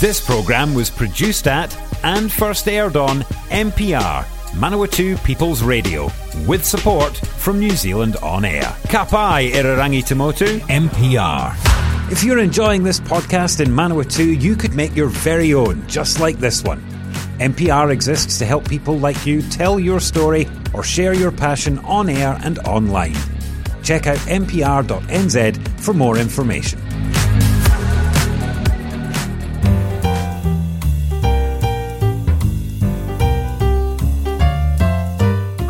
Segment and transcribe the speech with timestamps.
[0.00, 6.10] This programme was produced at and first aired on MPR, Manawatu People's Radio,
[6.46, 8.62] with support from New Zealand On Air.
[8.88, 12.10] Kapai Irarangi Tamotu, MPR.
[12.10, 16.38] If you're enjoying this podcast in Manawatu, you could make your very own, just like
[16.38, 16.80] this one.
[17.38, 22.08] MPR exists to help people like you tell your story or share your passion on
[22.08, 23.16] air and online.
[23.82, 26.80] Check out mpr.nz for more information.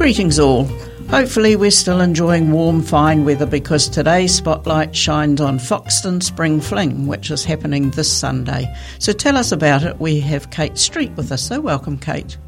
[0.01, 0.65] Greetings all.
[1.11, 7.07] Hopefully, we're still enjoying warm, fine weather because today's spotlight shines on Foxton Spring Fling,
[7.07, 8.75] which is happening this Sunday.
[8.99, 10.01] So, tell us about it.
[10.01, 12.39] We have Kate Street with us, so welcome, Kate.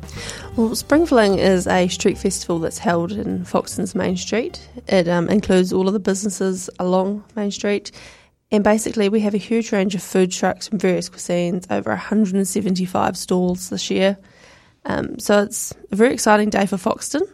[0.56, 4.66] Well, Spring Fling is a street festival that's held in Foxton's Main Street.
[4.88, 7.92] It um, includes all of the businesses along Main Street.
[8.50, 13.14] And basically, we have a huge range of food trucks from various cuisines, over 175
[13.14, 14.16] stalls this year.
[14.86, 17.28] Um, so it's a very exciting day for Foxton.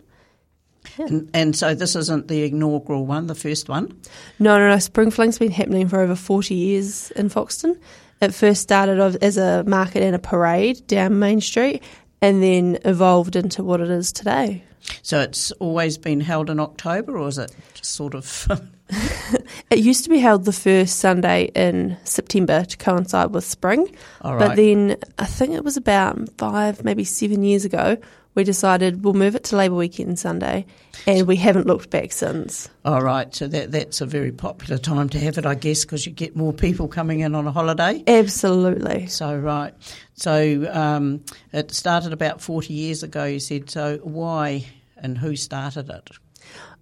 [0.99, 3.97] And, and, so this isn't the inaugural one, the first one?
[4.39, 4.79] No, no, no.
[4.79, 7.79] Spring Fling's been happening for over 40 years in Foxton.
[8.21, 11.83] It first started as a market and a parade down Main Street
[12.21, 14.65] and then evolved into what it is today.
[15.03, 18.49] So it's always been held in October or is it just sort of.
[19.71, 23.95] it used to be held the first Sunday in September to coincide with spring.
[24.23, 27.99] But then I think it was about five, maybe seven years ago,
[28.35, 30.67] we decided we'll move it to Labour Weekend Sunday,
[31.07, 32.69] and we haven't looked back since.
[32.85, 36.07] All right, so that that's a very popular time to have it, I guess, because
[36.07, 38.03] you get more people coming in on a holiday.
[38.07, 39.07] Absolutely.
[39.07, 39.75] So right,
[40.15, 43.25] so um, it started about forty years ago.
[43.25, 43.99] You said so.
[43.99, 46.11] Why and who started it?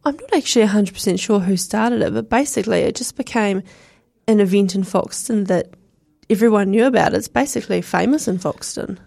[0.05, 3.64] I'm not actually 100% sure who started it, but basically it just became
[4.28, 5.74] an event in Foxton that
[6.30, 7.12] everyone knew about.
[7.12, 8.98] It's basically famous in Foxton.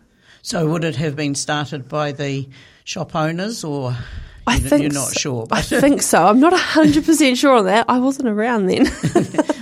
[0.42, 2.48] So would it have been started by the
[2.84, 3.96] shop owners or
[4.48, 5.20] I you're, think you're not so.
[5.20, 5.48] sure?
[5.52, 6.26] I think so.
[6.26, 7.86] I'm not 100% sure on that.
[7.88, 8.88] I wasn't around then.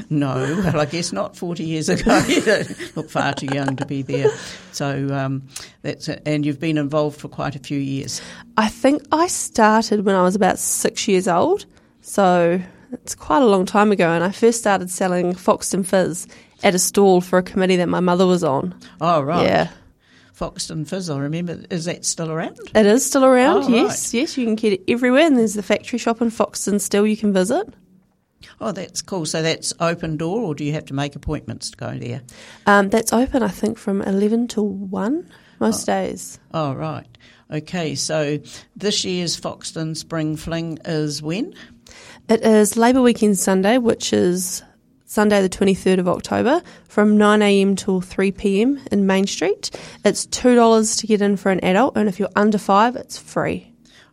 [0.10, 2.18] no, well, I guess not 40 years ago.
[2.28, 2.42] you
[2.96, 4.30] look far too young to be there.
[4.72, 5.44] So um,
[5.82, 6.22] that's it.
[6.26, 8.22] And you've been involved for quite a few years.
[8.56, 11.66] I think I started when I was about six years old.
[12.02, 12.62] So
[12.94, 14.10] it's quite a long time ago.
[14.10, 16.28] And I first started selling Foxton Fizz
[16.64, 18.74] at a stall for a committee that my mother was on.
[19.02, 19.44] Oh, right.
[19.44, 19.70] Yeah.
[20.38, 21.64] Foxton Fizz, I remember.
[21.72, 22.60] Is that still around?
[22.76, 24.14] It is still around, oh, yes.
[24.14, 24.22] Right.
[24.22, 25.26] Yes, you can get it everywhere.
[25.26, 27.74] And there's the factory shop in Foxton still you can visit.
[28.62, 29.26] Oh, that's cool.
[29.26, 32.22] So that's open door, or do you have to make appointments to go there?
[32.68, 35.94] Um, that's open, I think, from 11 to 1 most oh.
[35.94, 36.40] days.
[36.54, 37.08] Oh, right.
[37.52, 38.40] Okay, so
[38.76, 41.56] this year's Foxton Spring Fling is when?
[42.30, 44.62] It is Labour Weekend Sunday, which is
[45.10, 49.72] Sunday, the 23rd of October, from 9am till 3pm in Main Street.
[50.04, 53.72] It's $2 to get in for an adult, and if you're under five, it's free.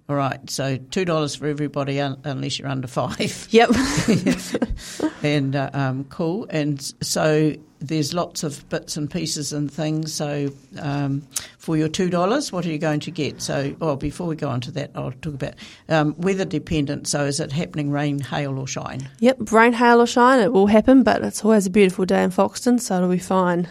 [0.09, 3.49] All right, so two dollars for everybody un- unless you're under five.
[3.51, 3.71] Yep.
[5.23, 6.47] and uh, um, cool.
[6.51, 7.55] And so
[7.89, 10.13] there's lots of bits and pieces and things.
[10.13, 10.51] So
[10.81, 11.23] um,
[11.65, 13.41] for your two dollars, what are you going to get?
[13.41, 15.55] So, well, before we go on to that, I'll talk about
[15.89, 17.09] um, weather dependent.
[17.09, 19.09] So, is it happening rain, hail, or shine?
[19.21, 21.03] Yep, rain, hail, or shine, it will happen.
[21.03, 23.67] But it's always a beautiful day in Foxton, so it'll be fine.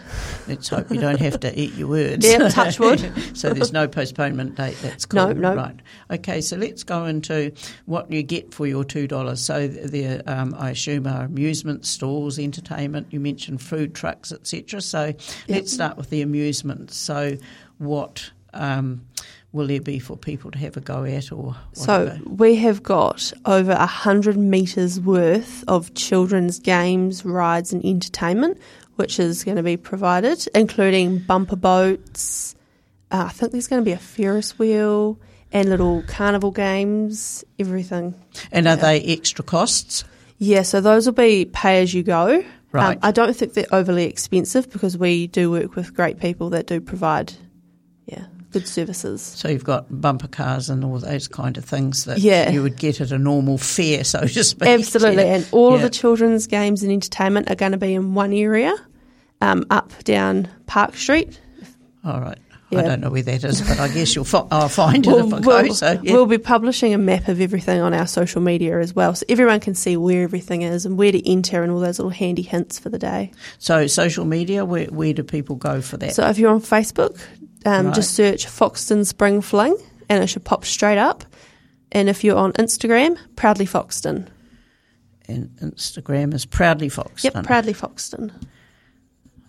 [0.47, 2.25] Let's hope you don't have to eat your words.
[2.25, 3.11] Yeah, touch wood.
[3.37, 4.77] so there's no postponement date.
[4.81, 5.27] That's cool.
[5.27, 5.55] No, no.
[5.55, 5.79] Right.
[6.09, 7.51] Okay, so let's go into
[7.85, 9.39] what you get for your two dollars.
[9.39, 13.07] So there, um, I assume, are amusement stalls, entertainment.
[13.11, 14.81] You mentioned food trucks, etc.
[14.81, 15.17] So yep.
[15.47, 16.91] let's start with the amusement.
[16.91, 17.37] So
[17.77, 19.07] what um,
[19.53, 22.17] will there be for people to have a go at or whatever?
[22.17, 28.57] So we have got over a hundred metres worth of children's games, rides and entertainment,
[28.97, 32.55] which is going to be provided, including bumper boats.
[33.09, 35.17] Uh, I think there's going to be a Ferris wheel
[35.53, 38.15] and little carnival games, everything.
[38.51, 38.75] And are yeah.
[38.75, 40.03] they extra costs?
[40.39, 42.43] Yeah, so those will be pay as you go.
[42.73, 42.95] Right.
[42.95, 46.65] Um, I don't think they're overly expensive because we do work with great people that
[46.65, 47.31] do provide,
[48.07, 49.21] yeah, good services.
[49.21, 52.49] So you've got bumper cars and all those kind of things that yeah.
[52.49, 54.67] you would get at a normal fair, so to speak.
[54.67, 55.35] Absolutely, yeah.
[55.35, 55.75] and all yeah.
[55.75, 58.75] of the children's games and entertainment are going to be in one area,
[59.39, 61.39] um, up down Park Street.
[62.03, 62.39] All right.
[62.73, 62.79] Yeah.
[62.79, 65.27] I don't know where that is, but I guess you'll fi- I'll find it we'll,
[65.27, 65.73] if I we'll, go.
[65.73, 66.13] So yeah.
[66.13, 69.59] we'll be publishing a map of everything on our social media as well, so everyone
[69.59, 72.79] can see where everything is and where to enter and all those little handy hints
[72.79, 73.31] for the day.
[73.59, 76.13] So social media, where where do people go for that?
[76.13, 77.19] So if you're on Facebook,
[77.65, 77.95] um, Right.
[77.95, 79.77] just search Foxton Spring Fling,
[80.09, 81.23] and it should pop straight up.
[81.91, 84.27] And if you're on Instagram, Proudly Foxton.
[85.27, 87.23] and Instagram is proudly Foxton.
[87.35, 88.31] Yep, Proudly Foxton.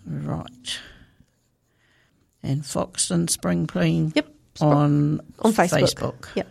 [0.07, 0.77] Right.
[2.45, 4.27] And Foxton Spring Clean Yep.
[4.61, 5.81] on, On Facebook.
[5.81, 6.35] Facebook.
[6.35, 6.47] Yep.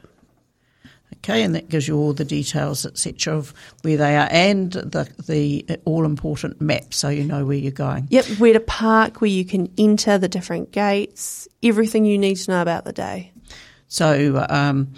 [1.18, 5.08] Okay, and that gives you all the details, etc., of where they are and the
[5.26, 8.06] the all important map, so you know where you're going.
[8.10, 12.50] Yep, where to park, where you can enter the different gates, everything you need to
[12.50, 13.32] know about the day.
[13.88, 14.92] So, um,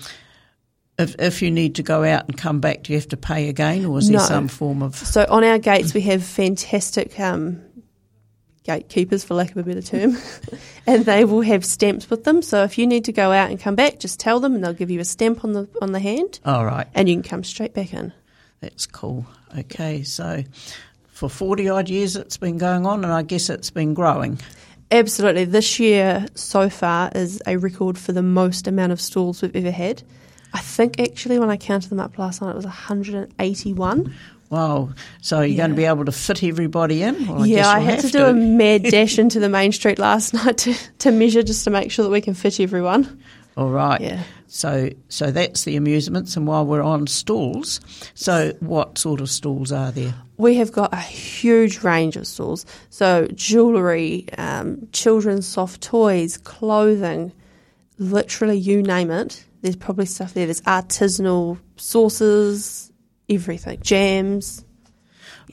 [0.98, 3.48] if if you need to go out and come back, do you have to pay
[3.48, 7.62] again, or is there some form of So on our gates, we have fantastic um,
[8.66, 10.16] gatekeepers, for lack of a better term,
[10.86, 12.42] and they will have stamps with them.
[12.42, 14.72] So if you need to go out and come back, just tell them, and they'll
[14.74, 17.44] give you a stamp on the on the hand, All right, and you can come
[17.44, 18.12] straight back in.
[18.60, 19.24] that's cool.
[19.58, 20.42] Okay, so
[21.08, 24.38] for forty odd years, it's been going on, and I guess it's been growing.
[24.90, 29.56] Absolutely, this year so far is a record for the most amount of stalls we've
[29.56, 30.02] ever had.
[30.52, 34.14] I think actually, when I counted them up last night, it was 181.
[34.50, 34.90] Wow!
[35.22, 37.26] So you're going to be able to fit everybody in?
[37.26, 39.72] Well, I yeah, guess I had to have do a mad dash into the main
[39.72, 43.20] street last night to, to measure just to make sure that we can fit everyone.
[43.56, 44.00] All right.
[44.00, 44.22] Yeah.
[44.48, 46.36] So, so that's the amusements.
[46.36, 47.80] And while we're on stalls,
[48.14, 50.14] so what sort of stalls are there?
[50.36, 52.66] We have got a huge range of stalls.
[52.90, 57.32] So, jewellery, um, children's soft toys, clothing,
[57.98, 59.44] literally you name it.
[59.62, 60.46] There's probably stuff there.
[60.46, 62.92] There's artisanal sauces,
[63.28, 64.64] everything, jams.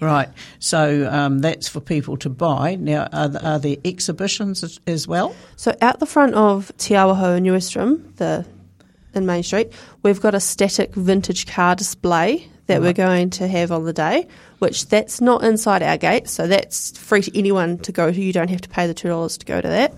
[0.01, 0.29] Right.
[0.59, 2.75] So um, that's for people to buy.
[2.75, 5.35] Now, are, are there exhibitions as, as well?
[5.55, 8.45] So, out the front of Te Awahou in Nieuwe Stroom, the
[9.13, 9.71] in Main Street,
[10.01, 14.27] we've got a static vintage car display that we're going to have on the day,
[14.59, 18.21] which that's not inside our gate, so that's free to anyone to go to.
[18.21, 19.93] You don't have to pay the two dollars to go to that.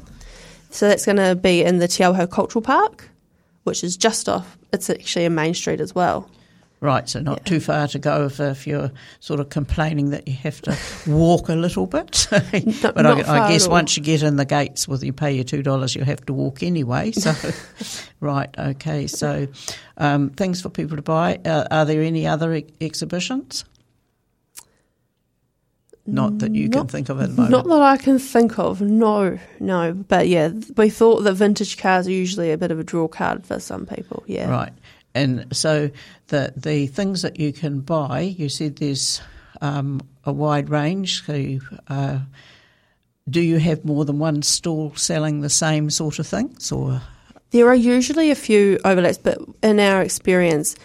[0.71, 3.09] So that's going to be in the Te Awahou Cultural Park,
[3.63, 4.57] which is just off.
[4.73, 6.29] It's actually in Main Street as well.
[6.85, 7.09] Right.
[7.09, 10.61] So not too far to go if, if you're sort of complaining that you have
[10.61, 10.77] to
[11.07, 12.27] walk a little bit.
[12.31, 15.45] but not I, I guess once you get in the gates, whether you pay your
[15.45, 17.11] two dollars, you have to walk anyway.
[17.11, 17.33] So,
[18.19, 18.53] right.
[18.55, 19.07] Okay.
[19.07, 19.47] So,
[19.97, 21.39] um, things for people to buy.
[21.43, 23.65] Uh, are there any other e- exhibitions?
[26.05, 27.49] Not that you can think of at the moment.
[27.49, 28.79] Not that I can think of.
[28.79, 29.93] No, no.
[29.93, 33.43] But yeah, we thought that vintage cars are usually a bit of a draw card
[33.43, 34.23] for some people.
[34.27, 34.51] Yeah.
[34.51, 34.73] Right.
[35.15, 35.89] And so
[36.27, 39.21] the the things that you can buy, you said there's
[39.61, 41.25] um, a wide range.
[41.25, 42.19] So you, uh,
[43.27, 47.01] do you have more than one stall selling the same sort of things, or
[47.51, 50.75] There are usually a few overlaps, but in our experience,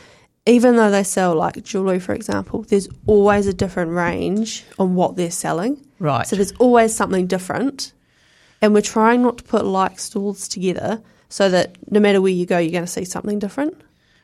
[0.47, 5.17] even though they sell like jewellery, for example, there's always a different range on what
[5.17, 5.85] they're selling.
[5.99, 6.26] right?
[6.26, 7.93] So there's always something different.
[8.62, 12.47] And we're trying not to put like stalls together so that no matter where you
[12.47, 13.81] go, you're going to see something different.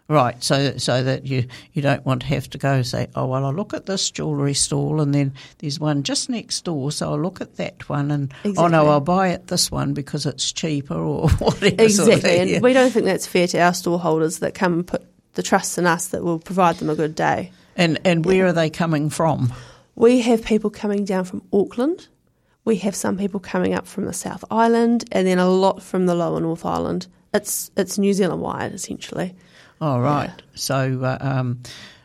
[0.08, 3.44] Right, so so that you, you don't want to have to go say, oh well,
[3.44, 7.20] I'll look at this jewellery stall, and then there's one just next door, so I'll
[7.20, 10.94] look at that one, and oh no, I'll buy at this one because it's cheaper
[10.94, 11.82] or whatever.
[11.82, 11.90] Exactly.
[11.90, 12.60] Sort of and yeah.
[12.60, 15.04] we don't think that's fair to our store holders that come and put
[15.34, 17.50] the trust in us that will provide them a good day.
[17.74, 19.52] and and where are they coming from?
[19.96, 22.06] We have people coming down from Auckland.
[22.64, 26.06] We have some people coming up from the South Island, and then a lot from
[26.06, 27.08] the Lower North Island.
[27.36, 29.34] It's it's New Zealand wide essentially.
[29.80, 30.30] Oh, right.
[30.54, 31.62] So, uh, um,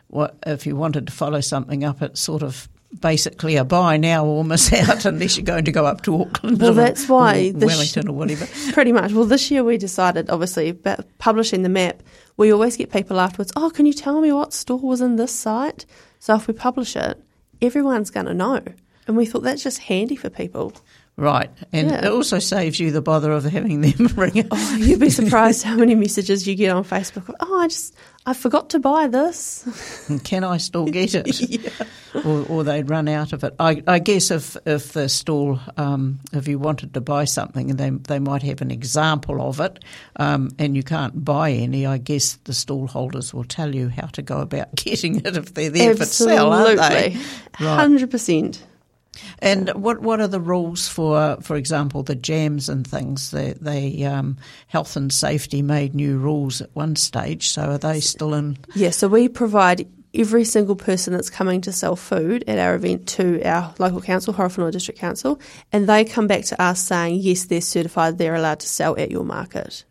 [0.08, 2.02] what if you wanted to follow something up?
[2.02, 2.68] It's sort of
[3.00, 6.60] basically a buy now or miss out unless you're going to go up to Auckland.
[6.60, 8.46] Well, or, that's why or Wellington or whatever.
[8.72, 9.12] Pretty much.
[9.12, 12.02] Well, this year we decided, obviously, about publishing the map.
[12.36, 13.52] We always get people afterwards.
[13.56, 15.86] Oh, can you tell me what store was in this site?
[16.18, 17.22] So if we publish it,
[17.60, 18.62] everyone's going to know.
[19.06, 20.74] And we thought that's just handy for people.
[21.18, 22.06] Right, and Yeah.
[22.06, 24.46] it also saves you the bother of having them ring it.
[24.50, 27.32] Oh, you'd be surprised how many messages you get on Facebook.
[27.38, 30.08] Oh, I just I forgot to buy this.
[30.24, 31.72] Can I still get it?
[32.24, 33.54] or, or they'd run out of it.
[33.60, 37.78] I, I guess if if the stall, um, if you wanted to buy something, and
[37.78, 39.84] they they might have an example of it,
[40.16, 44.06] um, and you can't buy any, I guess the stall holders will tell you how
[44.06, 46.82] to go about getting it if they're there for sale, aren't they?
[47.12, 47.20] Absolutely,
[47.60, 47.76] Right.
[47.76, 48.64] hundred percent.
[49.40, 53.30] And what what are the rules for, for example, the jams and things?
[53.30, 54.38] They, they um,
[54.68, 57.50] health and safety made new rules at one stage.
[57.50, 58.56] So are they still in?
[58.74, 63.08] Yeah, so we provide every single person that's coming to sell food at our event
[63.08, 65.40] to our local council, Horowhenua District Council,
[65.72, 69.10] and they come back to us saying, yes, they're certified, they're allowed to sell at
[69.10, 69.84] your market.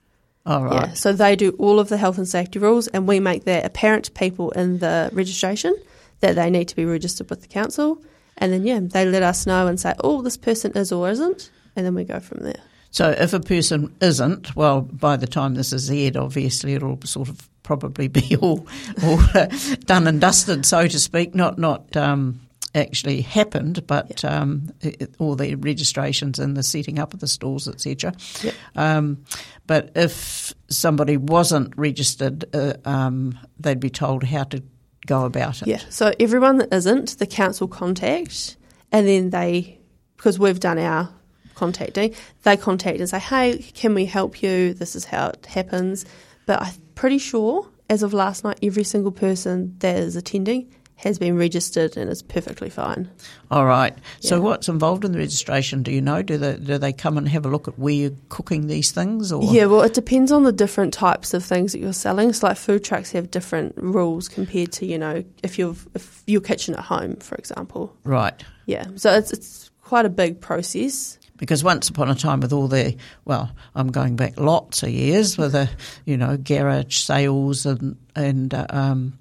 [0.45, 0.89] All right.
[0.89, 3.65] Yeah, so they do all of the health and safety rules, and we make that
[3.65, 5.75] apparent to people in the registration
[6.19, 8.01] that they need to be registered with the council.
[8.37, 11.51] And then, yeah, they let us know and say, oh, this person is or isn't,
[11.75, 12.61] and then we go from there.
[12.91, 17.29] So if a person isn't, well, by the time this is aired, obviously it'll sort
[17.29, 18.67] of probably be all,
[19.03, 19.47] all uh,
[19.85, 21.33] done and dusted, so to speak.
[21.33, 22.41] Not not um,
[22.75, 27.67] actually happened, but um, it, all the registrations and the setting up of the stalls,
[27.67, 28.13] etc.
[28.41, 28.53] Yep.
[28.75, 29.23] Um,
[29.67, 34.63] but if somebody wasn't registered, uh, um, they'd be told how to
[35.05, 35.67] go about it.
[35.67, 35.81] Yeah.
[35.89, 38.57] So everyone that isn't, the council contact,
[38.91, 39.79] and then they,
[40.17, 41.09] because we've done our
[41.55, 44.73] contacting, they contact and say, "Hey, can we help you?
[44.73, 46.05] This is how it happens."
[46.45, 51.17] But I'm pretty sure, as of last night, every single person that is attending has
[51.17, 53.09] been registered and is perfectly fine.
[53.49, 53.97] All right.
[54.19, 55.81] So, what's involved in the registration?
[55.81, 56.21] Do you know?
[56.21, 59.31] Do they do they come and have a look at where you're cooking these things,
[59.31, 62.31] or Yeah, well, it depends on the different types of things that you're selling.
[62.33, 66.41] So, like food trucks have different rules compared to you know if you've if your
[66.41, 67.95] kitchen at home, for example.
[68.03, 68.43] right?
[68.67, 71.17] Yeah, so it's it's quite a big process.
[71.37, 75.39] Because once upon a time, with all the well, I'm going back lots of years
[75.39, 75.67] with the
[76.05, 79.17] you know garage sales and and uh, um,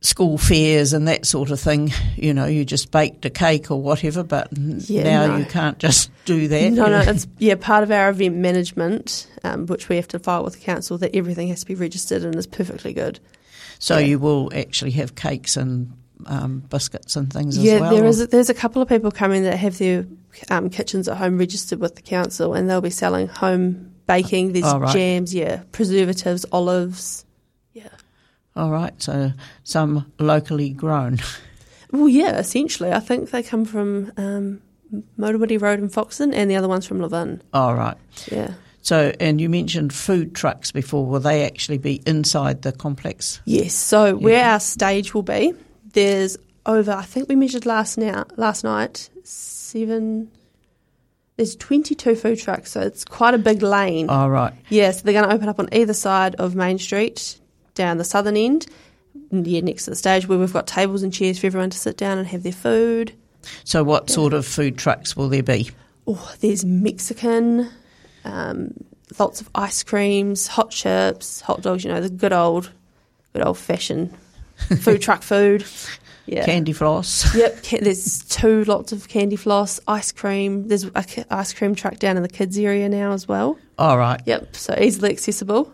[0.00, 1.92] school fairs and that sort of thing.
[2.16, 5.36] You know, you just baked a cake or whatever, but Yeah, now no.
[5.38, 6.72] you can't just do that.
[6.72, 10.44] No, no, it's yeah part of our event management, um, which we have to file
[10.44, 13.20] with the council that everything has to be registered and is perfectly good.
[13.78, 14.06] So yeah.
[14.06, 15.92] you will actually have cakes and
[16.24, 17.94] um, biscuits and things yeah, as well.
[17.94, 18.06] there.
[18.06, 20.06] A, there's a couple of people coming that have their
[20.50, 24.52] um, kitchens at home registered with the council, and they'll be selling home baking.
[24.52, 24.92] There's Oh, right.
[24.94, 27.25] jams, yeah, preservatives, olives.
[28.56, 28.62] Yeah.
[28.62, 29.32] All right, so
[29.64, 31.18] some locally grown.
[31.92, 34.60] Well, yeah, essentially, I think they come from um,
[35.18, 37.42] Motorwoody Road in Foxton, and the other one's from Levin.
[37.54, 37.96] All right.
[38.30, 38.54] Yeah.
[38.82, 41.06] So, and you mentioned food trucks before.
[41.06, 43.40] Will they actually be inside the complex?
[43.44, 43.74] Yes.
[43.74, 45.54] So where our stage will be,
[45.92, 46.36] there's
[46.66, 46.92] over.
[46.92, 50.30] I think we measured last now last night seven.
[51.36, 54.08] There's 22 food trucks, so it's quite a big lane.
[54.08, 54.54] All right.
[54.70, 57.38] Yeah, so they're going to open up on either side of Main Street,
[57.76, 58.66] down the southern end,
[59.30, 61.96] yeah, next to the stage where we've got tables and chairs for everyone to sit
[61.96, 63.12] down and have their food.
[63.64, 65.70] So, what sort of food trucks will there be?
[66.06, 67.70] Oh, there's Mexican,
[68.24, 68.72] um,
[69.18, 71.84] lots of ice creams, hot chips, hot dogs.
[71.84, 72.70] You know the good old,
[73.32, 74.16] good old fashioned
[74.80, 75.64] food truck food.
[76.26, 76.44] Yeah.
[76.44, 77.36] Candy floss.
[77.36, 80.66] Yep, there's two lots of candy floss, ice cream.
[80.66, 83.56] There's a ice cream truck down in the kids area now as well.
[83.78, 84.20] All right.
[84.26, 85.72] Yep, so easily accessible.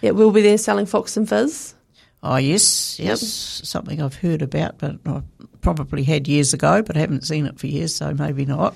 [0.00, 1.74] Yeah, we'll be there selling Foxton Fizz.
[2.22, 3.22] Oh, yes, yes.
[3.64, 5.22] Something I've heard about, but I
[5.62, 8.74] probably had years ago, but haven't seen it for years, so maybe not.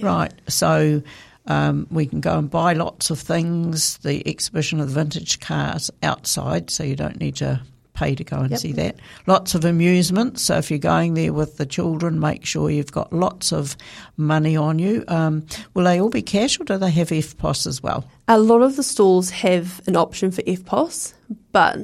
[0.00, 0.32] Right.
[0.48, 1.02] So
[1.46, 3.98] um, we can go and buy lots of things.
[3.98, 7.60] The exhibition of the vintage cars outside, so you don't need to
[7.96, 8.60] pay to go and Yep.
[8.60, 8.96] see that.
[9.26, 10.38] Lots of amusement.
[10.38, 13.76] So if you're going there with the children, make sure you've got lots of
[14.16, 15.02] money on you.
[15.08, 18.04] Um, will they all be cash or do they have EFTPOS as well?
[18.28, 21.14] A lot of the stalls have an option for EFTPOS,
[21.52, 21.78] but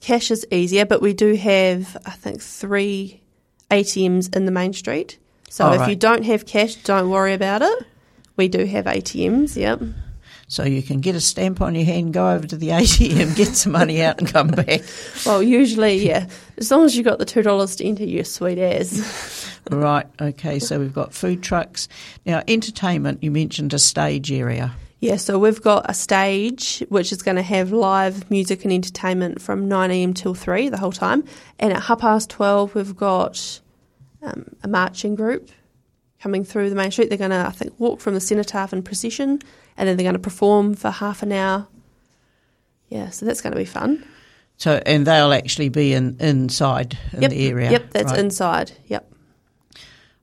[0.00, 0.86] cash is easier.
[0.86, 3.20] But we do have, I think, three
[3.70, 5.18] ATMs in the main street.
[5.50, 5.90] So Oh, if right.
[5.90, 7.78] you don't have cash, don't worry about it.
[8.36, 9.80] We do have ATMs, yep.
[10.50, 13.48] So you can get a stamp on your hand, go over to the ATM, get
[13.48, 14.80] some money out, and come back.
[15.24, 16.26] Well, usually, yeah.
[16.56, 19.54] As long as you've got the $2 to enter, you're sweet as.
[19.70, 20.06] Right.
[20.18, 20.60] Okay.
[20.60, 21.88] So we've got food trucks.
[22.24, 23.22] Now, entertainment.
[23.22, 24.72] You mentioned a stage area.
[25.00, 29.40] Yeah, so we've got a stage which is going to have live music and entertainment
[29.40, 31.24] from 9am till 3 the whole time.
[31.58, 33.60] And at half past 12, we've got
[34.22, 35.50] um, a marching group
[36.20, 37.10] coming through the main street.
[37.10, 39.40] They're going to, I think, walk from the cenotaph in procession
[39.78, 41.66] and then they're going to perform for half an hour.
[42.88, 44.04] Yeah, so that's going to be fun.
[44.56, 47.30] So, and they'll actually be in inside in yep.
[47.30, 47.70] the area.
[47.70, 48.18] Yep, that's right.
[48.18, 48.72] inside.
[48.86, 49.10] Yep.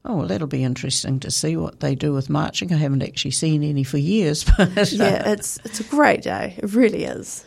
[0.03, 2.71] Oh, well, that'll be interesting to see what they do with marching.
[2.71, 6.55] I haven't actually seen any for years, but uh, Yeah, it's it's a great day.
[6.57, 7.45] It really is.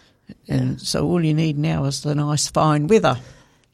[0.48, 3.18] and so all you need now is the nice fine weather.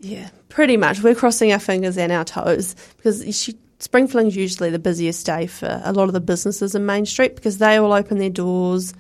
[0.01, 1.03] Yeah, pretty much.
[1.03, 5.47] We're crossing our fingers and our toes because she, Spring Fling's usually the busiest day
[5.47, 8.95] for a lot of the businesses in Main Street because they all open their doors,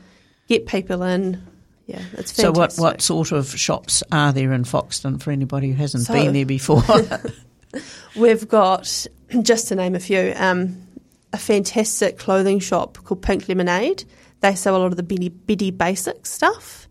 [0.47, 1.43] get people in.
[1.87, 5.75] Yeah, it's So, what what sort of shops are there in Foxton for anybody who
[5.75, 6.83] hasn't So- been there before?
[8.17, 9.07] We've got,
[9.41, 10.87] just to name a few, um,
[11.33, 14.05] a fantastic clothing shop called Pink Lemonade.
[14.41, 16.91] They sell a lot of the Biddy, Biddy Basic stuff.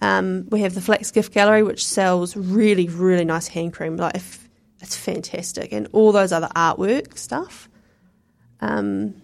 [0.00, 3.96] Um, we have the Flax Gift Gallery, which sells really, really nice hand cream.
[3.96, 4.43] Like, if,
[4.84, 5.72] it's fantastic.
[5.72, 7.68] And all those other artwork stuff.
[8.60, 9.20] Um,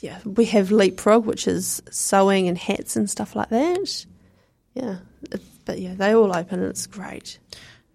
[0.00, 4.06] yeah, we have Leapfrog, which is sewing and hats and stuff like that.
[4.74, 4.96] Yeah,
[5.64, 7.38] but yeah, they all open and it's great.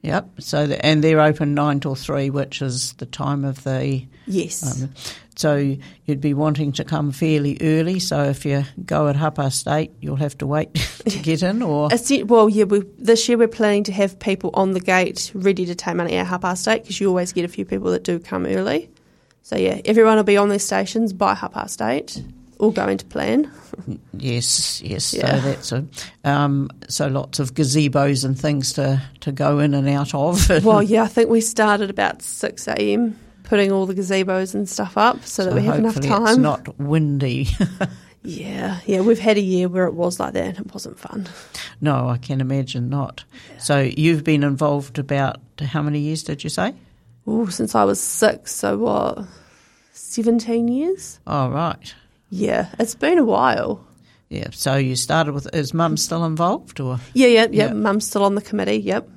[0.01, 0.29] Yep.
[0.39, 4.05] So the, and they're open nine till three, which is the time of the.
[4.27, 4.83] Yes.
[4.83, 4.93] Um,
[5.39, 7.99] so you'd be wanting to come fairly early.
[7.99, 10.73] So if you go at half past eight, you'll have to wait
[11.07, 11.89] to get in, or
[12.25, 15.75] well, yeah, we, this year we're planning to have people on the gate ready to
[15.75, 18.19] take money at half past eight because you always get a few people that do
[18.19, 18.89] come early.
[19.43, 22.21] So yeah, everyone will be on their stations by half past eight,
[22.59, 23.49] all go into plan.
[24.13, 25.13] yes, yes.
[25.13, 25.39] Yeah.
[25.39, 25.85] So that's a
[26.29, 30.49] um, so lots of gazebos and things to to go in and out of.
[30.65, 33.17] well, yeah, I think we started about six a.m.
[33.49, 36.27] putting all the gazebos and stuff up so, that we have enough time.
[36.27, 37.47] It's not windy.
[38.23, 41.27] yeah, yeah, we've had a year where it was like that and it wasn't fun.
[41.81, 43.23] no, I can imagine not.
[43.57, 46.75] So you've been involved about how many years did you say?
[47.25, 49.25] Oh, since I was six, so what,
[49.93, 51.19] seventeen years?
[51.25, 51.93] Oh, right.
[52.29, 53.83] Yeah, it's been a while.
[54.29, 54.49] Yeah.
[54.51, 57.65] So you started with is Mum still involved, or Yeah, yeah, yeah.
[57.65, 57.73] Yeah.
[57.73, 58.77] Mum's still on the committee.
[58.77, 59.09] Yep.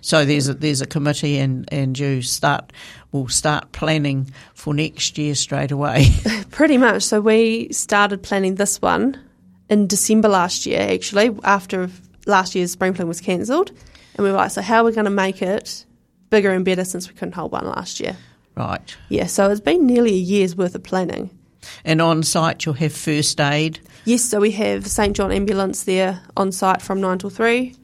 [0.00, 2.72] so there's a, there's a committee and and you start
[3.12, 6.06] will start planning for next year straight away.
[6.50, 7.02] Pretty much.
[7.02, 9.18] So we started planning this one
[9.68, 11.90] in December last year, actually, after
[12.26, 13.70] last year's spring fling was cancelled.
[14.14, 15.84] And we were like, so how are we going to make it
[16.30, 18.16] bigger and better since we couldn't hold one last year?
[18.56, 18.96] right.
[19.08, 21.30] Yeah, so it's been nearly a year's worth of planning.
[21.84, 23.78] And on site you'll have first aid.
[24.04, 27.74] Yes, so we have St John Ambulance there on site from 9 till 3.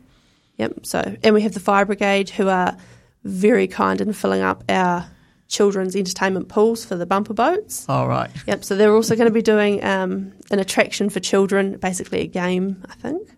[0.59, 2.77] Yep, so, and we have the fire brigade who are
[3.25, 5.07] very kind in filling up our
[5.55, 7.89] children's entertainment pools for the bumper boats.
[7.89, 8.31] All right.
[8.47, 8.65] Yep.
[8.65, 12.83] So they're also going to be doing um, an attraction for children, basically a game,
[12.89, 13.31] I think.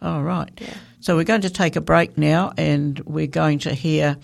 [0.00, 0.50] All right.
[1.00, 4.16] So we're going to take a break now, and we're going to hear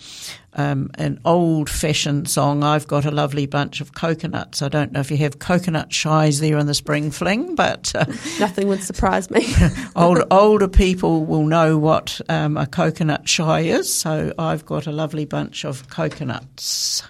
[0.53, 2.63] um, an old-fashioned song.
[2.63, 4.61] I've got a lovely bunch of coconuts.
[4.61, 8.05] I don't know if you have coconut shies there in the spring fling, but uh,
[8.39, 9.45] Nothing would surprise me.
[9.95, 13.93] old, older people will know what um, a coconut shy is.
[13.93, 17.03] So I've got a lovely bunch of coconuts.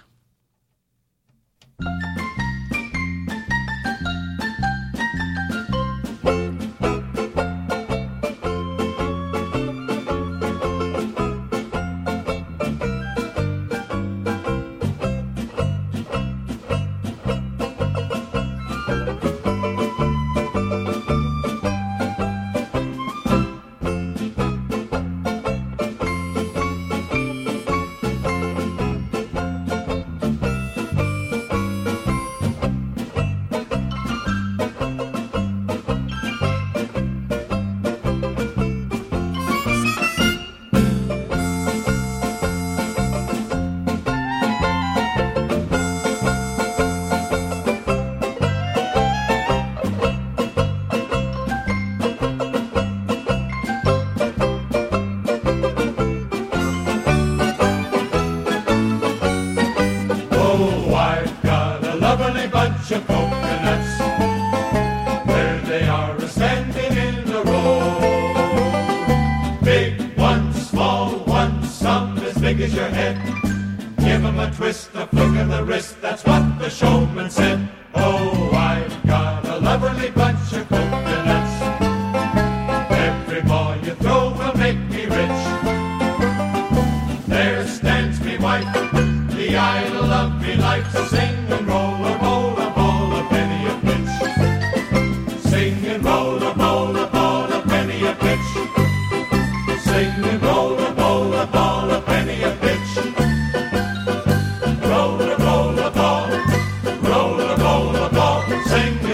[1.82, 2.29] Oh,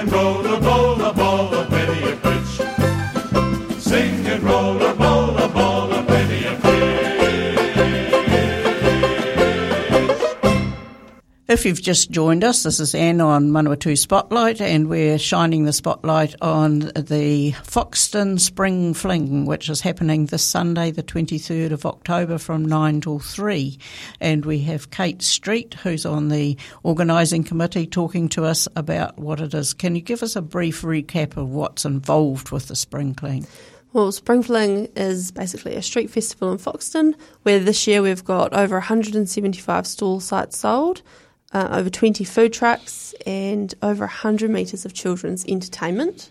[0.06, 0.45] and roll
[11.66, 16.32] you've just joined us, this is Anne on Manawatu Spotlight, and we're shining the spotlight
[16.40, 22.64] on the Foxton Spring Fling, which is happening this Sunday, the 23rd of October from
[22.64, 23.76] 9 till 3.
[24.20, 29.40] And we have Kate Street, who's on the organising committee, talking to us about what
[29.40, 29.74] it is.
[29.74, 33.44] Can you give us a brief recap of what's involved with the Spring Fling?
[33.92, 38.52] Well, Spring Fling is basically a street festival in Foxton where this year we've got
[38.52, 41.02] over 175 stall sites sold,
[41.56, 46.30] uh, over 20 food trucks, and over 100 metres of children's entertainment.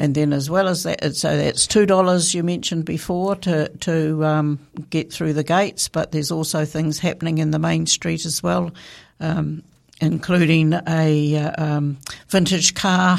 [0.00, 4.24] And then, as well as that, so that's two dollars you mentioned before to to
[4.24, 4.58] um,
[4.90, 5.88] get through the gates.
[5.88, 8.70] But there's also things happening in the main street as well,
[9.18, 9.64] um,
[10.00, 11.98] including a uh, um,
[12.28, 13.18] vintage car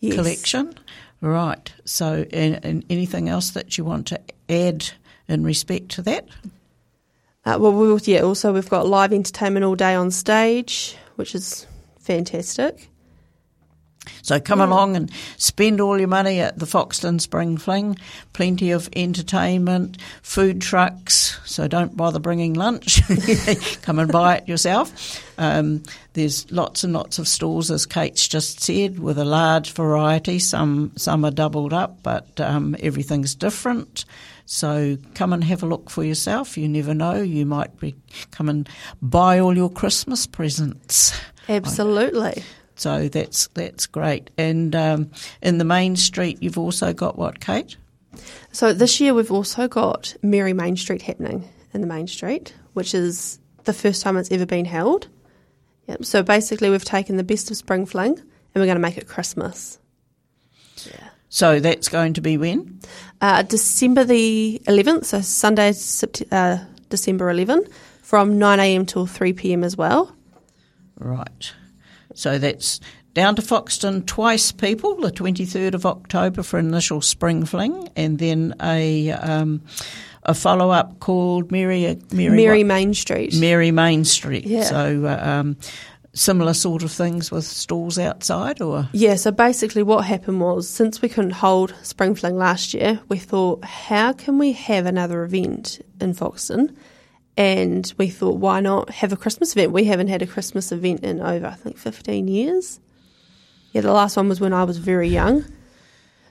[0.00, 0.14] Yes.
[0.14, 0.74] collection.
[1.20, 1.72] Right.
[1.84, 4.88] So, and, and anything else that you want to add
[5.28, 6.28] in respect to that?
[7.48, 8.20] Uh, well, we'll, yeah.
[8.20, 11.66] Also, we've got live entertainment all day on stage, which is
[11.98, 12.90] fantastic.
[14.20, 17.96] So come along and spend all your money at the Foxton Spring Fling.
[18.34, 21.40] Plenty of entertainment, food trucks.
[21.46, 23.00] So don't bother bringing lunch.
[23.82, 25.22] come and buy it yourself.
[25.38, 25.82] Um,
[26.12, 30.38] there's lots and lots of stalls, as Kate's just said, with a large variety.
[30.38, 34.04] Some some are doubled up, but um, everything's different.
[34.50, 36.56] So come and have a look for yourself.
[36.56, 37.20] You never know.
[37.20, 37.94] You might be
[38.30, 38.66] come and
[39.02, 41.12] buy all your Christmas presents.
[41.50, 42.42] Absolutely.
[42.74, 44.30] So that's that's great.
[44.38, 45.10] And um,
[45.42, 47.76] in the main street, you've also got what, Kate?
[48.50, 52.94] So this year we've also got Merry Main Street happening in the main street, which
[52.94, 55.08] is the first time it's ever been held.
[55.88, 56.06] Yep.
[56.06, 59.08] So basically, we've taken the best of Spring Fling and we're going to make it
[59.08, 59.78] Christmas.
[61.28, 62.80] So that's going to be when?
[63.20, 67.66] Uh, December the 11th, so Sunday, Sept- uh, December 11,
[68.02, 68.86] from 9 a.m.
[68.86, 69.62] till 3 p.m.
[69.62, 70.14] as well.
[70.98, 71.52] Right.
[72.14, 72.80] So that's
[73.14, 78.54] down to Foxton twice, people, the 23rd of October for initial spring fling, and then
[78.62, 79.62] a um,
[80.22, 82.64] a follow up called Mary Mary, Merry?
[82.64, 83.34] Main Street.
[83.34, 84.44] Mary Main Street.
[84.44, 84.64] Yeah.
[84.64, 85.56] So uh, um,
[86.18, 91.00] similar sort of things with stalls outside, or Yeah, so basically what happened was since
[91.00, 95.80] we couldn't hold Spring Fling last year, we thought, how can we have another event
[96.00, 96.74] in Foxton?
[97.36, 99.70] And we thought, why not have a Christmas event?
[99.70, 102.80] We haven't had a Christmas event in over, I think, 15 years.
[103.72, 105.44] Yeah, the last one was when I was very young.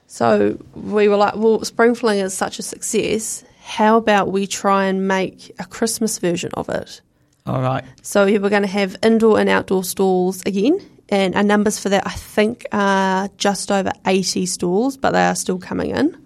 [0.06, 3.44] So we were like, well, Spring Fling is such a success.
[3.62, 7.00] How about we try and make a Christmas version of it?
[7.48, 7.84] All right.
[8.02, 11.88] So yeah, we're going to have indoor and outdoor stalls again, and our numbers for
[11.88, 16.16] that I think are just over eighty stalls, but they are still coming in.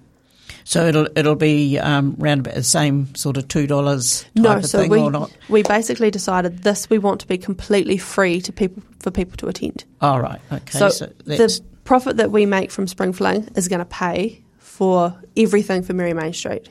[0.64, 4.66] So it'll it'll be um, round about the same sort of two dollars no, of
[4.66, 5.37] so thing, we or not?
[5.48, 9.48] we basically decided this we want to be completely free to people for people to
[9.48, 9.85] attend.
[10.00, 10.40] All right.
[10.52, 10.78] Okay.
[10.78, 15.20] so So, the profit that we make from Spring Fling is going to pay for
[15.37, 16.68] everything for Merry Main Street.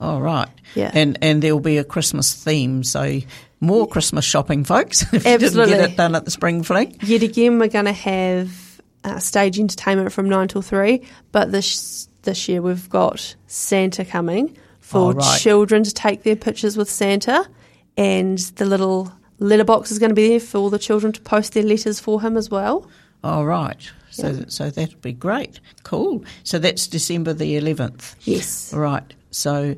[0.00, 0.48] all right.
[0.74, 0.90] Yeah.
[0.94, 3.20] And and there'll be a Christmas theme, so
[3.64, 5.02] more Christmas shopping, folks.
[5.12, 6.96] if you didn't get it done at the spring fling.
[7.02, 12.08] Yet again, we're going to have uh, stage entertainment from nine till three, but this
[12.22, 15.40] this year we've got Santa coming for Oh, right.
[15.40, 17.46] children to take their pictures with Santa,
[17.96, 21.52] and the little letterbox is going to be there for all the children to post
[21.52, 22.88] their letters for him as well.
[23.22, 23.90] All right.
[24.10, 25.58] So so that'll be great.
[25.82, 26.24] Cool.
[26.44, 28.14] So that's December the eleventh.
[28.26, 28.72] Yes.
[28.72, 29.12] Right.
[29.32, 29.74] So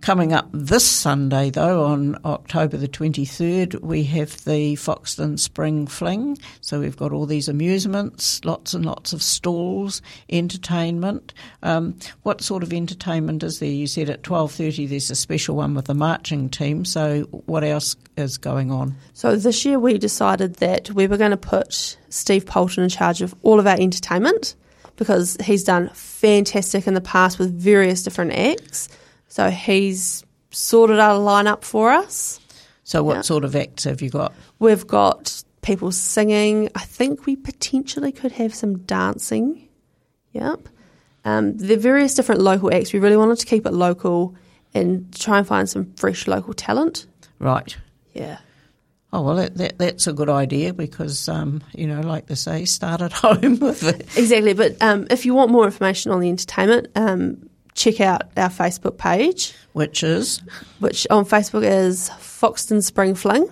[0.00, 6.38] coming up this Sunday, though, on October the 23rd, we have the Foxton Spring Fling.
[6.60, 11.34] So we've got all these amusements, lots and lots of stalls, entertainment.
[11.62, 13.68] Um, what sort of entertainment is there?
[13.68, 16.84] You said at 12.30 there's a special one with the marching team.
[16.84, 18.96] So what else is going on?
[19.14, 23.22] So this year we decided that we were going to put Steve Poulton in charge
[23.22, 24.54] of all of our entertainment
[24.96, 28.88] because he's done fantastic in the past with various different acts.
[29.28, 32.40] So he's sorted out a lineup for us.
[32.84, 33.20] So what Yeah.
[33.22, 34.32] sort of acts have you got?
[34.58, 36.70] We've got people singing.
[36.74, 39.68] I think we potentially could have some dancing.
[40.32, 40.68] Yep.
[41.24, 42.92] Um, the various different local acts.
[42.92, 44.34] We really wanted to keep it local
[44.74, 47.06] and try and find some fresh local talent.
[47.38, 47.76] Right.
[48.14, 48.38] Yeah.
[49.12, 52.64] Oh well, that, that that's a good idea because um, you know, like they say,
[52.66, 54.02] start at home with it.
[54.18, 54.52] Exactly.
[54.54, 57.47] But um, if you want more information on the entertainment, um,
[57.78, 60.42] check out our Facebook page, Which is,
[60.80, 63.48] which on Facebook is Foxton Spring Fling.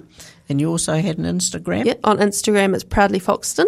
[0.48, 3.66] and you also had an Instagram, Yeah, on Instagram it's Proudly Foxton.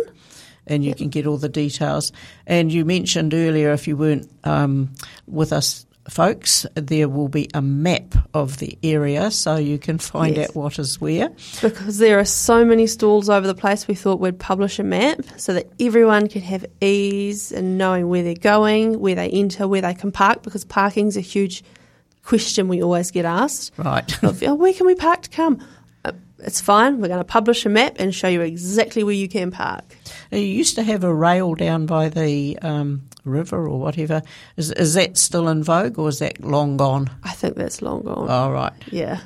[0.67, 2.13] and you can get all the details.
[2.47, 4.91] And you mentioned earlier, if you weren't um,
[5.27, 10.37] with us, folks, there will be a map of the area so you can find
[10.37, 10.51] Yes.
[10.51, 11.31] out what is where.
[11.63, 15.21] Because there are so many stalls over the place, we thought we'd publish a map
[15.37, 19.83] so that everyone can have ease in knowing where they're going, where they enter, where
[19.83, 21.63] they can park, because parking's a huge
[22.25, 23.73] question we always get asked.
[23.79, 24.23] Right.
[24.23, 25.61] Of, oh, where can we park to come?
[26.41, 27.01] It's fine.
[27.01, 29.85] We're going to publish a map and show you exactly where you can park.
[30.31, 34.23] you used to have a rail down by the um, river or whatever.
[34.57, 37.11] Is, is that still in vogue or is that long gone?
[37.25, 38.29] I think that's long gone.
[38.31, 38.73] Oh, right.
[38.91, 39.21] Yeah.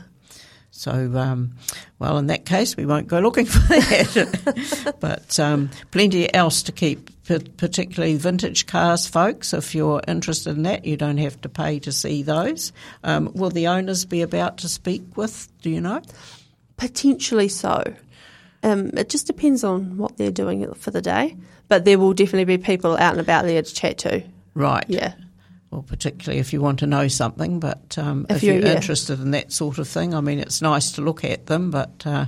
[0.71, 1.53] So, um,
[1.99, 4.97] well, in that case, we won't go looking for that.
[5.01, 9.53] but um, plenty else to keep, p- particularly vintage cars, folks.
[9.53, 12.73] If you're interested in that, you don't have to pay to see those.
[13.05, 15.47] Um, will the owners be about to speak with?
[15.61, 16.01] Do you know?
[16.77, 17.95] Potentially so.
[18.63, 21.37] Um, it just depends on what they're doing for the day.
[21.69, 24.23] But there will definitely be people out and about there to chat to.
[24.55, 24.85] Right.
[24.89, 25.15] Yeah.
[25.71, 28.75] well, particularly if you want to know something, but um, If if, you're- you're, yeah.
[28.75, 32.07] interested in that sort of thing, I mean, it's nice to look at them, but
[32.07, 32.27] uh,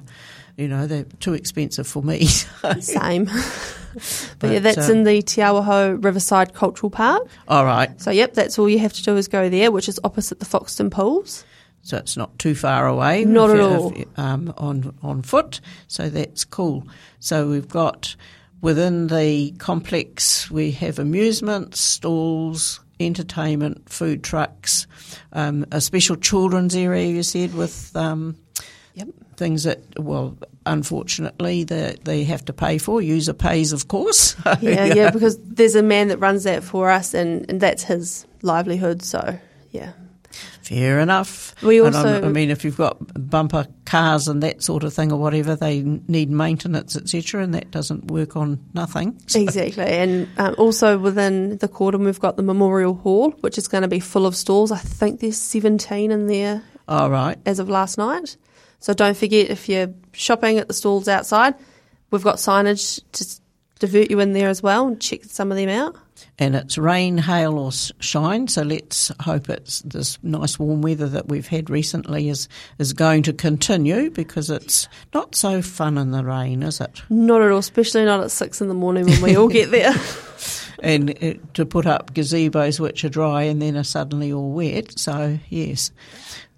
[0.57, 2.25] you know they're too expensive for me.
[2.81, 3.25] Same.
[4.39, 7.27] but, yeah, that's um, in the Te Awahou Riverside Cultural Park.
[7.49, 10.01] all right, So, yep, that's all you have to do is go there, which is
[10.05, 11.45] opposite the Foxton Pools.
[11.85, 13.25] So it's not too far away.
[13.25, 13.93] Not at all.
[13.95, 16.89] if um, on on foot, so that's cool.
[17.21, 18.17] So we've got
[18.61, 24.87] within the complex we have amusements, stalls, entertainment, food trucks,
[25.33, 27.07] um, a special children's area.
[27.07, 27.95] You said with.
[27.95, 28.37] Um,
[28.97, 29.09] Yep.
[29.37, 33.03] things that, well, unfortunately, they, they have to pay for.
[33.03, 34.37] User pays, of course.
[34.61, 38.25] Yeah, yeah, because there's a man that runs that for us, and, and that's his
[38.43, 39.03] livelihood.
[39.03, 39.37] So,
[39.73, 39.95] yeah.
[40.63, 41.55] Fair enough.
[41.63, 42.97] We also- I mean, if you've got
[43.31, 47.71] bumper cars and that sort of thing or whatever, they need maintenance, etc., and that
[47.71, 49.19] doesn't work on nothing.
[49.27, 53.69] So- Exactly, and um, also within the Cordon, we've got the Memorial Hall, which is
[53.69, 54.73] going to be full of stalls.
[54.73, 57.37] I think there's 17 in there All right.
[57.45, 58.37] as of last night.
[58.81, 61.55] So don't forget if you're shopping at the stalls outside,
[62.11, 63.27] we've got signage to
[63.79, 65.97] divert you in there as well and check some of them out.
[66.39, 68.49] And it's rain, hail, or shine.
[68.49, 73.25] So let's hope it's this nice warm weather that we've had recently is is going
[73.25, 77.03] to continue because it's not so fun in the rain, is it?
[77.11, 79.95] Not at all, especially not at six in the morning when we all get there.
[80.83, 84.99] and it, to put up gazebos which are dry and then are suddenly all wet.
[84.99, 85.91] So yes.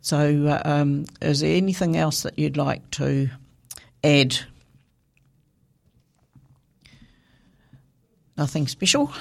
[0.01, 3.29] So uh, um, is there anything else that you'd like to
[4.05, 4.39] add?
[8.39, 9.13] Nothing special.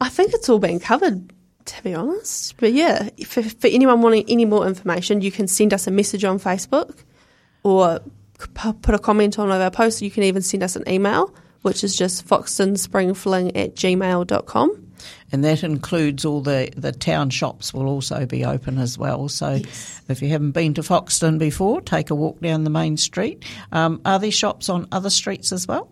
[0.00, 1.32] I think it's all been covered,
[1.66, 2.56] to be honest.
[2.58, 6.24] But yeah, for, for anyone wanting any more information, you can send us a message
[6.24, 7.04] on Facebook
[7.62, 8.00] or
[8.38, 10.02] p- put a comment on one of our posts.
[10.02, 14.84] You can even send us an email, which is just foxtonspringfling at gmail.com.
[15.30, 19.28] And that includes all the, the town shops will also be open as well.
[19.28, 19.60] So
[20.08, 23.44] if you haven't been to Foxton before, take a walk down the main street.
[23.70, 25.90] Um, are there shops on other streets as well?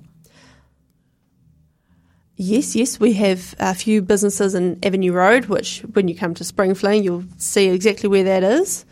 [2.37, 6.45] Yes, yes, we have a few businesses in Avenue Road, which when you come to
[6.45, 8.85] Springfling, you'll see exactly where that is.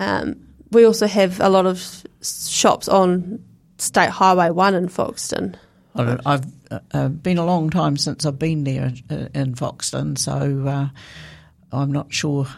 [0.00, 3.44] Um, we also have a lot of shops on
[3.78, 5.54] State Highway 1 in Foxton.
[5.94, 10.66] I've uh, uh, been a long time since I've been there uh, in Foxton, so
[10.66, 10.88] uh,
[11.72, 12.48] I'm not sure,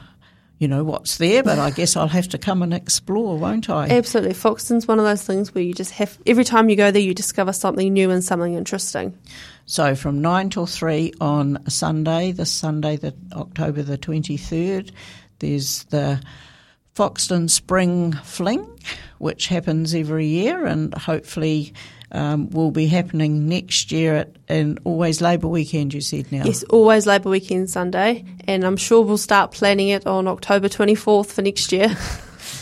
[0.58, 1.42] you know, what's there.
[1.42, 3.88] But I guess I'll have to come and explore, won't I?
[3.88, 4.34] Absolutely.
[4.34, 7.14] Foxton's one of those things where you just have, every time you go there, you
[7.14, 9.16] discover something new and something interesting.
[9.66, 14.90] So from nine till three on Sunday, this Sunday, the October the twenty third,
[15.38, 16.20] there's the
[16.94, 18.66] Foxton Spring Fling,
[19.18, 21.72] which happens every year, and hopefully.
[22.10, 25.92] Um, will be happening next year at and always Labour Weekend.
[25.92, 26.44] You said now.
[26.44, 31.26] Yes, always Labour Weekend Sunday, and I'm sure we'll start planning it on October 24th
[31.26, 31.94] for next year.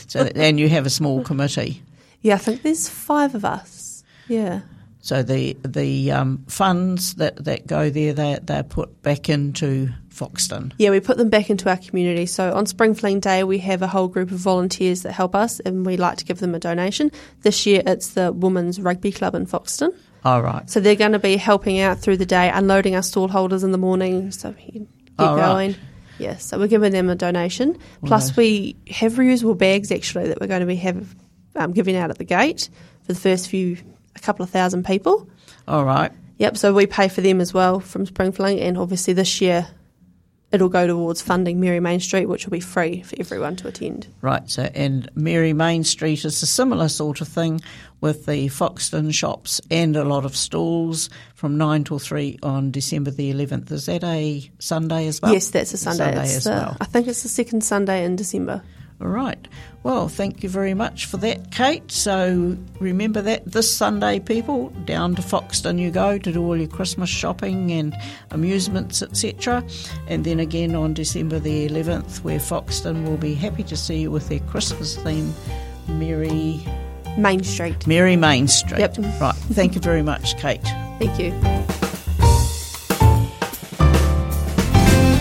[0.09, 1.83] So, and you have a small committee.
[2.23, 4.05] yeah, I think there's five of us.
[4.29, 4.61] Yeah.
[5.07, 10.73] So the the um, funds that, that go there, they they're put back into Foxton.
[10.79, 12.27] Yeah, we put them back into our community.
[12.27, 15.61] So on Spring Fling Day, we have a whole group of volunteers that help us,
[15.61, 17.13] and we like to give them a donation.
[17.43, 19.95] This year, it's the Women's Rugby Club in Foxton.
[20.25, 20.69] All right.
[20.69, 23.71] So they're going to be helping out through the day, unloading our stall holders in
[23.71, 24.91] the morning, so we can get
[25.21, 25.47] Oh, right.
[25.47, 25.77] going.
[26.19, 27.79] Yes, so we're giving them a donation.
[28.05, 31.15] Plus, we have reusable bags actually that we're going to be have,
[31.55, 32.71] um, giving out at the gate
[33.05, 33.77] for the first few,
[34.17, 35.29] a couple of thousand people.
[35.69, 36.11] All right.
[36.39, 39.69] Yep, so we pay for them as well from Springfling, and obviously this year
[40.53, 44.07] it'll go towards funding Merry Main Street, which will be free for everyone to attend.
[44.21, 44.49] Right.
[44.49, 47.61] So and Merry Main Street is a similar sort of thing
[48.01, 53.11] with the Foxton shops and a lot of stalls from nine till three on December
[53.11, 53.73] the eleventh.
[53.73, 55.33] Is that a Sunday as well?
[55.33, 56.05] yes, that's a Sunday.
[56.05, 56.77] Sunday It's as the- well.
[56.81, 58.63] I think it's the second Sunday in December.
[59.01, 59.47] All right.
[59.83, 61.93] Well, thank you very much for that, Kate.
[61.93, 66.69] So remember that this Sunday, people, down to Foxton you go to do all your
[66.69, 67.95] Christmas shopping and
[68.31, 69.63] amusements, etc.
[70.09, 74.11] And then again on December the 11th, where Foxton will be happy to see you
[74.11, 75.35] with their Christmas theme,
[75.89, 76.65] Merry
[77.19, 77.87] Main Street.
[77.87, 78.81] Merry Main Street.
[78.81, 78.99] Yep.
[79.21, 79.35] Right.
[79.53, 80.63] Thank you very much, Kate.
[80.99, 81.76] Thank you.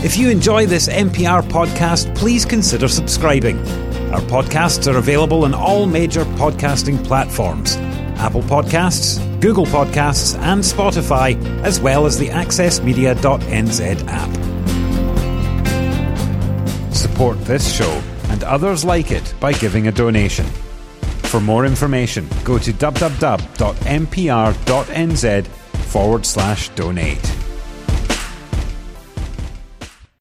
[0.05, 3.57] If you enjoy this MPR podcast, please consider subscribing.
[4.13, 7.75] Our podcasts are available on all major podcasting platforms
[8.17, 14.29] Apple Podcasts, Google Podcasts, and Spotify, as well as the accessmedia.nz app.
[16.93, 20.45] Support this show and others like it by giving a donation.
[21.23, 23.47] For more information, go to www.mpr.nz
[25.47, 27.44] forward slash donate.